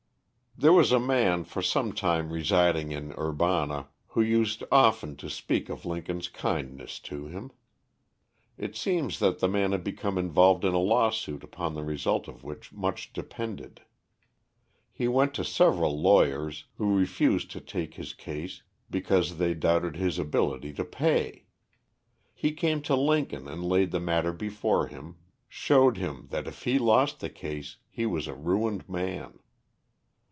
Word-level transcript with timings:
There 0.57 0.73
was 0.73 0.91
a 0.91 0.99
man 0.99 1.43
for 1.45 1.61
some 1.63 1.91
time 1.93 2.29
residing 2.31 2.91
in 2.91 3.13
Urbana, 3.13 3.87
who 4.09 4.21
used 4.21 4.63
often 4.71 5.15
to 5.15 5.29
speak 5.29 5.69
of 5.69 5.85
Lincoln's 5.87 6.27
kindness 6.27 6.99
to 6.99 7.25
him. 7.25 7.51
It 8.57 8.75
seems 8.75 9.17
that 9.19 9.39
the 9.39 9.47
man 9.47 9.71
had 9.71 9.83
become 9.83 10.17
involved 10.19 10.63
in 10.65 10.73
a 10.73 10.77
law 10.77 11.09
suit 11.09 11.43
upon 11.43 11.73
the 11.73 11.83
result 11.83 12.27
of 12.27 12.43
which 12.43 12.71
much 12.73 13.11
depended. 13.13 13.81
He 14.91 15.07
went 15.07 15.33
to 15.35 15.43
several 15.45 15.99
lawyers, 15.99 16.65
who 16.75 16.95
refused 16.95 17.49
to 17.51 17.61
take 17.61 17.95
his 17.95 18.13
case 18.13 18.61
because 18.89 19.37
they 19.37 19.53
doubted 19.55 19.95
his 19.95 20.19
ability 20.19 20.73
to 20.73 20.83
pay. 20.85 21.45
He 22.35 22.51
came 22.51 22.81
to 22.83 22.95
Lincoln 22.95 23.47
and 23.47 23.63
laid 23.63 23.89
the 23.91 24.01
matter 24.01 24.33
before 24.33 24.87
him, 24.87 25.15
showed 25.49 25.95
him 25.97 26.27
that 26.29 26.45
if 26.45 26.63
he 26.65 26.77
lost 26.77 27.19
the 27.19 27.29
case, 27.31 27.77
he 27.89 28.05
was 28.05 28.27
a 28.27 28.35
ruined 28.35 28.87
man. 28.89 29.39